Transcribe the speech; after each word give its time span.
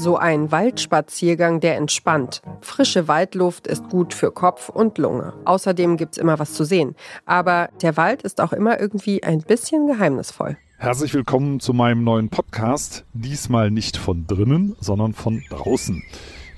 So 0.00 0.16
ein 0.16 0.52
Waldspaziergang, 0.52 1.58
der 1.58 1.76
entspannt. 1.76 2.40
Frische 2.60 3.08
Waldluft 3.08 3.66
ist 3.66 3.88
gut 3.88 4.14
für 4.14 4.30
Kopf 4.30 4.68
und 4.68 4.96
Lunge. 4.96 5.32
Außerdem 5.44 5.96
gibt's 5.96 6.18
immer 6.18 6.38
was 6.38 6.54
zu 6.54 6.62
sehen. 6.62 6.94
Aber 7.26 7.68
der 7.82 7.96
Wald 7.96 8.22
ist 8.22 8.40
auch 8.40 8.52
immer 8.52 8.78
irgendwie 8.78 9.24
ein 9.24 9.40
bisschen 9.40 9.88
geheimnisvoll. 9.88 10.56
Herzlich 10.76 11.12
willkommen 11.14 11.58
zu 11.58 11.74
meinem 11.74 12.04
neuen 12.04 12.28
Podcast. 12.28 13.04
Diesmal 13.12 13.72
nicht 13.72 13.96
von 13.96 14.28
drinnen, 14.28 14.76
sondern 14.78 15.14
von 15.14 15.42
draußen. 15.50 16.00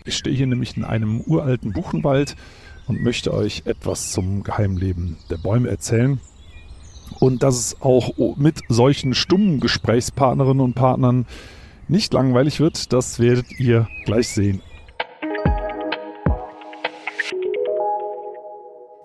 Ich 0.04 0.18
stehe 0.18 0.36
hier 0.36 0.46
nämlich 0.46 0.76
in 0.76 0.84
einem 0.84 1.22
uralten 1.22 1.72
Buchenwald 1.72 2.36
und 2.88 3.02
möchte 3.02 3.32
euch 3.32 3.62
etwas 3.64 4.12
zum 4.12 4.42
Geheimleben 4.42 5.16
der 5.30 5.38
Bäume 5.38 5.70
erzählen. 5.70 6.20
Und 7.20 7.42
dass 7.42 7.56
es 7.58 7.80
auch 7.80 8.36
mit 8.36 8.60
solchen 8.68 9.14
stummen 9.14 9.60
Gesprächspartnerinnen 9.60 10.60
und 10.60 10.74
Partnern 10.74 11.24
nicht 11.90 12.12
langweilig 12.12 12.60
wird, 12.60 12.92
das 12.92 13.18
werdet 13.18 13.58
ihr 13.58 13.88
gleich 14.04 14.28
sehen. 14.28 14.62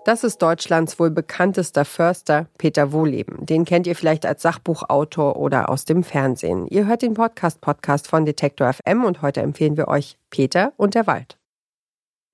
Das 0.04 0.22
ist 0.22 0.40
Deutschlands 0.40 1.00
wohl 1.00 1.10
bekanntester 1.10 1.84
Förster, 1.84 2.46
Peter 2.58 2.92
Wohleben. 2.92 3.44
Den 3.44 3.64
kennt 3.64 3.88
ihr 3.88 3.96
vielleicht 3.96 4.24
als 4.24 4.40
Sachbuchautor 4.40 5.34
oder 5.36 5.68
aus 5.68 5.84
dem 5.84 6.04
Fernsehen. 6.04 6.68
Ihr 6.68 6.86
hört 6.86 7.02
den 7.02 7.14
Podcast-Podcast 7.14 8.06
von 8.06 8.24
Detektor 8.24 8.72
FM 8.72 9.04
und 9.04 9.20
heute 9.20 9.40
empfehlen 9.40 9.76
wir 9.76 9.88
euch 9.88 10.16
Peter 10.30 10.72
und 10.76 10.94
der 10.94 11.08
Wald. 11.08 11.36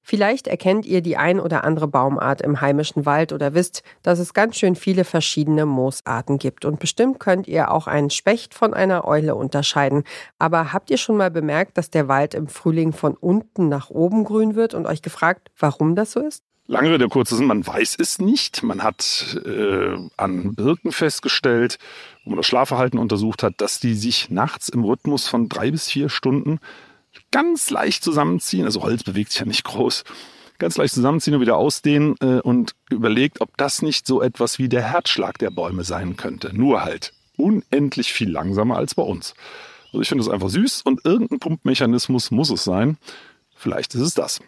Vielleicht 0.03 0.49
erkennt 0.49 0.85
ihr 0.85 1.01
die 1.01 1.17
ein 1.17 1.39
oder 1.39 1.63
andere 1.65 1.87
Baumart 1.87 2.43
im 2.43 2.61
heimischen 2.61 3.07
Wald 3.07 3.33
oder 3.33 3.55
wisst, 3.55 3.83
dass 4.03 4.19
es 4.19 4.35
ganz 4.35 4.57
schön 4.57 4.75
viele 4.75 5.05
verschiedene 5.05 5.65
Moosarten 5.65 6.39
gibt. 6.39 6.65
Und 6.65 6.81
bestimmt 6.81 7.21
könnt 7.21 7.47
ihr 7.47 7.71
auch 7.71 7.87
einen 7.87 8.11
Specht 8.11 8.53
von 8.53 8.75
einer 8.75 9.07
Eule 9.07 9.37
unterscheiden. 9.37 10.03
Aber 10.39 10.73
habt 10.73 10.91
ihr 10.91 10.99
schon 10.99 11.17
mal 11.17 11.31
bemerkt, 11.31 11.79
dass 11.79 11.89
der 11.89 12.09
Wald 12.09 12.35
im 12.35 12.49
Frühling 12.49 12.93
von 12.93 13.15
unten 13.15 13.69
nach 13.69 13.91
oben 13.91 14.25
grün 14.25 14.57
wird 14.57 14.75
und 14.75 14.87
euch 14.87 15.03
gefragt, 15.03 15.51
warum 15.57 15.95
das 15.95 16.13
so 16.13 16.21
ist? 16.21 16.43
Lange 16.67 16.91
Rede, 16.91 17.09
kurzer 17.09 17.37
Sinn, 17.37 17.47
man 17.47 17.67
weiß 17.67 17.97
es 17.99 18.19
nicht. 18.19 18.63
Man 18.63 18.83
hat 18.83 19.37
äh, 19.45 19.97
an 20.17 20.55
Birken 20.55 20.93
festgestellt, 20.93 21.79
wo 22.25 22.31
man 22.31 22.39
das 22.39 22.47
Schlafverhalten 22.47 22.99
untersucht 22.99 23.43
hat, 23.43 23.61
dass 23.61 23.81
die 23.81 23.95
sich 23.95 24.31
nachts 24.31 24.69
im 24.69 24.85
Rhythmus 24.85 25.29
von 25.29 25.49
drei 25.49 25.71
bis 25.71 25.89
vier 25.89 26.09
Stunden 26.09 26.61
ganz 27.31 27.71
leicht 27.71 28.05
zusammenziehen. 28.05 28.65
Also 28.65 28.83
Holz 28.83 29.03
bewegt 29.03 29.33
sich 29.33 29.41
ja 29.41 29.47
nicht 29.47 29.65
groß. 29.65 30.05
Ganz 30.59 30.77
leicht 30.77 30.95
zusammenziehen 30.95 31.35
und 31.35 31.41
wieder 31.41 31.57
ausdehnen 31.57 32.15
äh, 32.21 32.41
und 32.41 32.75
überlegt, 32.91 33.41
ob 33.41 33.57
das 33.57 33.83
nicht 33.83 34.07
so 34.07 34.23
etwas 34.23 34.59
wie 34.59 34.69
der 34.69 34.83
Herzschlag 34.83 35.39
der 35.39 35.51
Bäume 35.51 35.85
sein 35.85 36.17
könnte. 36.17 36.55
Nur 36.55 36.85
halt 36.85 37.13
unendlich 37.37 38.13
viel 38.13 38.31
langsamer 38.31 38.77
als 38.77 38.95
bei 38.95 39.03
uns. 39.03 39.35
Also 39.87 40.01
ich 40.01 40.09
finde 40.09 40.25
das 40.25 40.33
einfach 40.33 40.49
süß 40.49 40.83
und 40.83 41.05
irgendein 41.05 41.39
Pumpmechanismus 41.39 42.31
muss 42.31 42.51
es 42.51 42.65
sein. 42.65 42.97
Vielleicht 43.55 43.95
ist 43.95 44.01
es 44.01 44.15
das. 44.15 44.41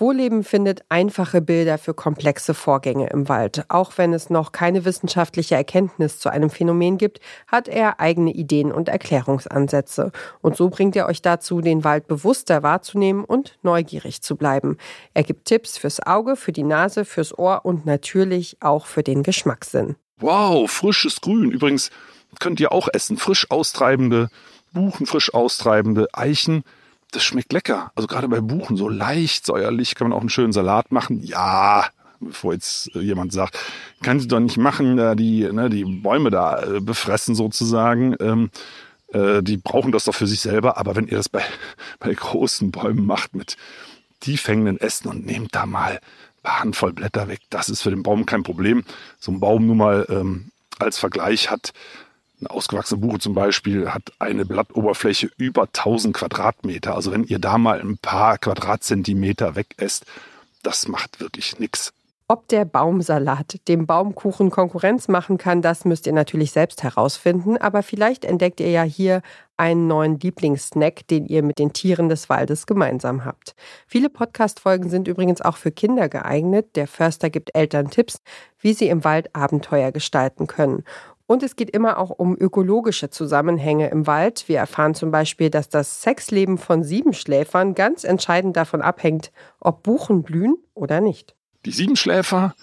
Wohlleben 0.00 0.44
findet 0.44 0.84
einfache 0.88 1.40
Bilder 1.40 1.76
für 1.76 1.92
komplexe 1.92 2.54
Vorgänge 2.54 3.10
im 3.10 3.28
Wald. 3.28 3.64
Auch 3.68 3.92
wenn 3.96 4.12
es 4.12 4.30
noch 4.30 4.52
keine 4.52 4.84
wissenschaftliche 4.84 5.56
Erkenntnis 5.56 6.20
zu 6.20 6.28
einem 6.28 6.50
Phänomen 6.50 6.98
gibt, 6.98 7.18
hat 7.48 7.66
er 7.66 7.98
eigene 7.98 8.30
Ideen 8.32 8.70
und 8.70 8.88
Erklärungsansätze. 8.88 10.12
Und 10.40 10.56
so 10.56 10.70
bringt 10.70 10.94
er 10.94 11.08
euch 11.08 11.20
dazu, 11.20 11.60
den 11.60 11.82
Wald 11.82 12.06
bewusster 12.06 12.62
wahrzunehmen 12.62 13.24
und 13.24 13.58
neugierig 13.62 14.22
zu 14.22 14.36
bleiben. 14.36 14.76
Er 15.14 15.24
gibt 15.24 15.46
Tipps 15.46 15.76
fürs 15.76 16.00
Auge, 16.06 16.36
für 16.36 16.52
die 16.52 16.62
Nase, 16.62 17.04
fürs 17.04 17.36
Ohr 17.36 17.64
und 17.64 17.84
natürlich 17.84 18.56
auch 18.60 18.86
für 18.86 19.02
den 19.02 19.24
Geschmackssinn. 19.24 19.96
Wow, 20.20 20.70
frisches 20.70 21.20
Grün. 21.20 21.50
Übrigens 21.50 21.90
könnt 22.38 22.60
ihr 22.60 22.70
auch 22.70 22.88
essen. 22.92 23.16
Frisch 23.16 23.50
austreibende 23.50 24.30
Buchen, 24.72 25.06
frisch 25.06 25.34
austreibende 25.34 26.06
Eichen 26.12 26.62
das 27.10 27.24
schmeckt 27.24 27.52
lecker. 27.52 27.90
Also 27.94 28.06
gerade 28.06 28.28
bei 28.28 28.40
Buchen 28.40 28.76
so 28.76 28.88
leicht 28.88 29.46
säuerlich 29.46 29.94
kann 29.94 30.08
man 30.08 30.16
auch 30.16 30.20
einen 30.20 30.28
schönen 30.28 30.52
Salat 30.52 30.92
machen. 30.92 31.22
Ja, 31.22 31.86
bevor 32.20 32.52
jetzt 32.52 32.94
äh, 32.94 33.00
jemand 33.00 33.32
sagt, 33.32 33.58
kann 34.02 34.20
sie 34.20 34.28
doch 34.28 34.40
nicht 34.40 34.56
machen, 34.56 34.96
da 34.96 35.14
die, 35.14 35.50
ne, 35.50 35.70
die 35.70 35.84
Bäume 35.84 36.30
da 36.30 36.62
äh, 36.62 36.80
befressen 36.80 37.34
sozusagen. 37.34 38.14
Ähm, 38.20 38.50
äh, 39.12 39.42
die 39.42 39.56
brauchen 39.56 39.92
das 39.92 40.04
doch 40.04 40.14
für 40.14 40.26
sich 40.26 40.40
selber. 40.40 40.76
Aber 40.76 40.96
wenn 40.96 41.08
ihr 41.08 41.16
das 41.16 41.28
bei, 41.28 41.42
bei 41.98 42.12
großen 42.12 42.70
Bäumen 42.70 43.06
macht 43.06 43.34
mit 43.34 43.56
tief 44.20 44.46
hängenden 44.46 44.78
Ästen 44.78 45.08
und 45.08 45.26
nehmt 45.26 45.54
da 45.54 45.66
mal 45.66 46.00
eine 46.42 46.60
Handvoll 46.60 46.92
Blätter 46.92 47.28
weg, 47.28 47.40
das 47.50 47.68
ist 47.68 47.82
für 47.82 47.90
den 47.90 48.02
Baum 48.02 48.26
kein 48.26 48.42
Problem. 48.42 48.84
So 49.18 49.32
ein 49.32 49.40
Baum 49.40 49.66
nun 49.66 49.78
mal 49.78 50.06
ähm, 50.08 50.50
als 50.78 50.98
Vergleich 50.98 51.50
hat 51.50 51.72
eine 52.40 52.50
ausgewachsene 52.50 53.00
Buche 53.00 53.18
zum 53.18 53.34
Beispiel 53.34 53.90
hat 53.90 54.12
eine 54.18 54.44
Blattoberfläche 54.44 55.30
über 55.36 55.62
1000 55.62 56.14
Quadratmeter. 56.16 56.94
Also 56.94 57.12
wenn 57.12 57.24
ihr 57.24 57.38
da 57.38 57.58
mal 57.58 57.80
ein 57.80 57.98
paar 57.98 58.38
Quadratzentimeter 58.38 59.56
wegesst, 59.56 60.06
das 60.62 60.88
macht 60.88 61.20
wirklich 61.20 61.58
nichts. 61.58 61.92
Ob 62.30 62.46
der 62.48 62.66
Baumsalat 62.66 63.56
dem 63.68 63.86
Baumkuchen 63.86 64.50
Konkurrenz 64.50 65.08
machen 65.08 65.38
kann, 65.38 65.62
das 65.62 65.86
müsst 65.86 66.06
ihr 66.06 66.12
natürlich 66.12 66.52
selbst 66.52 66.82
herausfinden. 66.82 67.56
Aber 67.56 67.82
vielleicht 67.82 68.26
entdeckt 68.26 68.60
ihr 68.60 68.70
ja 68.70 68.82
hier 68.82 69.22
einen 69.56 69.86
neuen 69.86 70.20
Lieblingssnack, 70.20 71.06
den 71.08 71.24
ihr 71.24 71.42
mit 71.42 71.58
den 71.58 71.72
Tieren 71.72 72.10
des 72.10 72.28
Waldes 72.28 72.66
gemeinsam 72.66 73.24
habt. 73.24 73.54
Viele 73.86 74.10
Podcast-Folgen 74.10 74.90
sind 74.90 75.08
übrigens 75.08 75.40
auch 75.40 75.56
für 75.56 75.70
Kinder 75.72 76.10
geeignet. 76.10 76.76
Der 76.76 76.86
Förster 76.86 77.30
gibt 77.30 77.54
Eltern 77.54 77.88
Tipps, 77.88 78.20
wie 78.60 78.74
sie 78.74 78.88
im 78.88 79.04
Wald 79.04 79.34
Abenteuer 79.34 79.90
gestalten 79.90 80.46
können. 80.46 80.84
Und 81.28 81.42
es 81.42 81.56
geht 81.56 81.68
immer 81.68 81.98
auch 81.98 82.08
um 82.08 82.38
ökologische 82.38 83.10
Zusammenhänge 83.10 83.90
im 83.90 84.06
Wald. 84.06 84.48
Wir 84.48 84.56
erfahren 84.56 84.94
zum 84.94 85.10
Beispiel, 85.10 85.50
dass 85.50 85.68
das 85.68 86.00
Sexleben 86.00 86.56
von 86.56 86.82
Siebenschläfern 86.82 87.74
ganz 87.74 88.04
entscheidend 88.04 88.56
davon 88.56 88.80
abhängt, 88.80 89.30
ob 89.60 89.82
Buchen 89.82 90.22
blühen 90.22 90.56
oder 90.72 91.02
nicht. 91.02 91.34
Die 91.66 91.70
Siebenschläfer, 91.70 92.54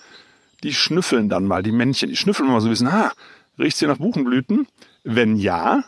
die 0.63 0.73
schnüffeln 0.73 1.29
dann 1.29 1.45
mal, 1.45 1.61
die 1.61 1.71
Männchen, 1.71 2.09
die 2.09 2.15
schnüffeln 2.15 2.49
mal 2.49 2.59
so 2.59 2.65
ein 2.65 2.71
bisschen, 2.71 2.87
ah, 2.87 3.11
riecht 3.59 3.77
hier 3.77 3.87
nach 3.87 3.99
Buchenblüten? 3.99 4.67
Wenn 5.03 5.35
ja, 5.35 5.83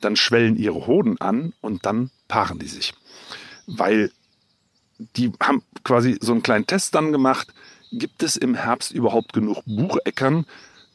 dann 0.00 0.16
schwellen 0.16 0.56
ihre 0.56 0.88
Hoden 0.88 1.20
an 1.20 1.52
und 1.60 1.86
dann 1.86 2.10
paaren 2.26 2.58
die 2.58 2.66
sich. 2.66 2.92
Weil 3.68 4.10
die 4.98 5.30
haben 5.40 5.62
quasi 5.84 6.18
so 6.20 6.32
einen 6.32 6.42
kleinen 6.42 6.66
Test 6.66 6.96
dann 6.96 7.12
gemacht, 7.12 7.54
gibt 7.92 8.24
es 8.24 8.36
im 8.36 8.56
Herbst 8.56 8.90
überhaupt 8.90 9.32
genug 9.32 9.62
Bucheckern, 9.64 10.44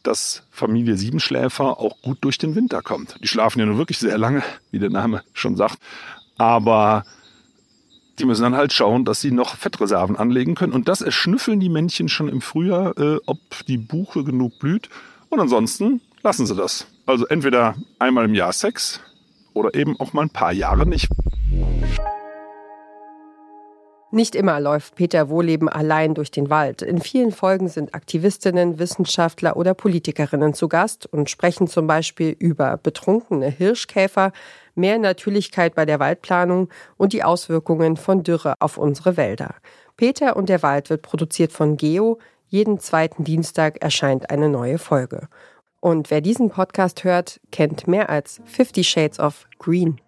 dass 0.04 0.44
Familie 0.52 0.98
Siebenschläfer 0.98 1.80
auch 1.80 2.02
gut 2.02 2.20
durch 2.22 2.38
den 2.38 2.56
Winter 2.56 2.82
kommt. 2.82 3.18
Die 3.22 3.28
schlafen 3.28 3.60
ja 3.60 3.66
nur 3.66 3.78
wirklich 3.78 4.00
sehr 4.00 4.18
lange, 4.18 4.44
wie 4.72 4.80
der 4.80 4.90
Name 4.90 5.24
schon 5.34 5.56
sagt. 5.56 5.78
Aber 6.38 7.04
die 8.20 8.26
müssen 8.26 8.44
dann 8.44 8.56
halt 8.56 8.74
schauen, 8.74 9.06
dass 9.06 9.22
sie 9.22 9.32
noch 9.32 9.56
Fettreserven 9.56 10.16
anlegen 10.16 10.56
können. 10.56 10.74
Und 10.74 10.88
das 10.88 11.02
erschnüffeln 11.02 11.60
die 11.60 11.70
Männchen 11.70 12.10
schon 12.10 12.30
im 12.30 12.42
Frühjahr, 12.42 12.98
äh, 12.98 13.18
ob 13.26 13.40
die 13.68 13.78
Buche 13.78 14.24
genug 14.24 14.60
blüht. 14.60 14.90
Und 15.30 15.40
ansonsten 15.40 16.02
lassen 16.22 16.46
sie 16.46 16.56
das. 16.56 16.88
Also 17.06 17.26
entweder 17.28 17.76
einmal 18.00 18.26
im 18.26 18.36
Jahr 18.36 18.54
Sex 18.54 19.00
oder 19.54 19.74
eben 19.74 20.00
auch 20.00 20.14
mal 20.14 20.24
ein 20.24 20.30
paar 20.30 20.52
Jahre 20.52 20.86
nicht. 20.86 21.10
Nicht 24.14 24.36
immer 24.36 24.60
läuft 24.60 24.96
Peter 24.96 25.30
Wohleben 25.30 25.70
allein 25.70 26.14
durch 26.14 26.32
den 26.32 26.50
Wald. 26.50 26.82
In 26.82 27.00
vielen 27.00 27.32
Folgen 27.32 27.70
sind 27.70 27.96
Aktivistinnen, 27.96 28.78
Wissenschaftler 28.78 29.56
oder 29.56 29.74
Politikerinnen 29.74 30.54
zu 30.54 30.68
Gast 30.68 31.06
und 31.06 31.30
sprechen 31.30 31.68
zum 31.68 31.88
Beispiel 31.88 32.36
über 32.38 32.76
betrunkene 32.76 33.48
Hirschkäfer, 33.48 34.34
mehr 34.76 35.00
Natürlichkeit 35.00 35.76
bei 35.76 35.86
der 35.86 36.02
Waldplanung 36.02 36.68
und 36.98 37.14
die 37.14 37.24
Auswirkungen 37.24 37.96
von 37.96 38.24
Dürre 38.24 38.56
auf 38.60 38.78
unsere 38.78 39.16
Wälder. 39.16 39.56
Peter 39.96 40.36
und 40.36 40.50
der 40.50 40.62
Wald 40.62 40.90
wird 40.90 41.04
produziert 41.04 41.54
von 41.54 41.78
Geo. 41.78 42.20
Jeden 42.50 42.80
zweiten 42.80 43.24
Dienstag 43.24 43.82
erscheint 43.82 44.30
eine 44.30 44.50
neue 44.50 44.78
Folge. 44.78 45.30
Und 45.80 46.12
wer 46.12 46.20
diesen 46.20 46.50
Podcast 46.50 47.06
hört, 47.06 47.40
kennt 47.54 47.88
mehr 47.88 48.10
als 48.10 48.42
50 48.44 48.90
Shades 48.90 49.20
of 49.22 49.48
Green. 49.58 50.02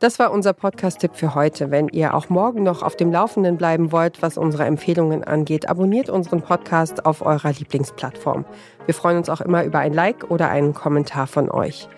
Das 0.00 0.20
war 0.20 0.30
unser 0.30 0.52
Podcast-Tipp 0.52 1.10
für 1.14 1.34
heute. 1.34 1.72
Wenn 1.72 1.88
ihr 1.88 2.14
auch 2.14 2.28
morgen 2.28 2.62
noch 2.62 2.84
auf 2.84 2.94
dem 2.94 3.10
Laufenden 3.10 3.56
bleiben 3.56 3.90
wollt, 3.90 4.22
was 4.22 4.38
unsere 4.38 4.64
Empfehlungen 4.64 5.24
angeht, 5.24 5.68
abonniert 5.68 6.08
unseren 6.08 6.40
Podcast 6.40 7.04
auf 7.04 7.20
eurer 7.26 7.50
Lieblingsplattform. 7.50 8.44
Wir 8.86 8.94
freuen 8.94 9.16
uns 9.16 9.28
auch 9.28 9.40
immer 9.40 9.64
über 9.64 9.80
ein 9.80 9.92
Like 9.92 10.30
oder 10.30 10.50
einen 10.50 10.72
Kommentar 10.72 11.26
von 11.26 11.50
euch. 11.50 11.88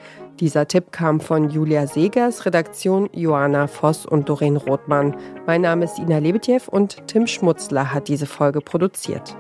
Dieser 0.41 0.67
Tipp 0.67 0.93
kam 0.93 1.21
von 1.21 1.51
Julia 1.51 1.87
Segers, 1.87 2.47
Redaktion 2.47 3.11
Joanna 3.13 3.67
Voss 3.67 4.07
und 4.07 4.31
Doreen 4.31 4.57
Rothmann. 4.57 5.15
Mein 5.47 5.61
Name 5.61 5.85
ist 5.85 5.99
Ina 5.99 6.17
Lebetjew 6.17 6.63
und 6.71 7.07
Tim 7.07 7.27
Schmutzler 7.27 7.93
hat 7.93 8.09
diese 8.09 8.25
Folge 8.25 8.63
produziert. 8.63 9.37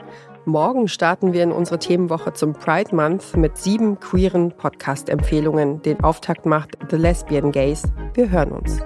Morgen 0.50 0.88
starten 0.88 1.32
wir 1.32 1.44
in 1.44 1.52
unsere 1.52 1.78
Themenwoche 1.78 2.32
zum 2.32 2.54
Pride 2.54 2.92
Month 2.92 3.36
mit 3.36 3.56
sieben 3.56 4.00
queeren 4.00 4.50
Podcast-Empfehlungen. 4.50 5.80
Den 5.82 6.02
Auftakt 6.02 6.44
macht 6.44 6.76
The 6.90 6.96
Lesbian 6.96 7.52
Gays. 7.52 7.84
Wir 8.14 8.30
hören 8.30 8.50
uns. 8.50 8.80